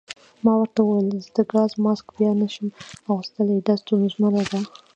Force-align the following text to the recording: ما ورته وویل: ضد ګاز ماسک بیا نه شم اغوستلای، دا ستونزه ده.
ما 0.43 0.53
ورته 0.57 0.79
وویل: 0.81 1.07
ضد 1.25 1.37
ګاز 1.51 1.71
ماسک 1.83 2.07
بیا 2.17 2.31
نه 2.41 2.47
شم 2.53 2.67
اغوستلای، 3.11 3.59
دا 3.67 3.73
ستونزه 3.81 4.29
ده. 4.51 4.59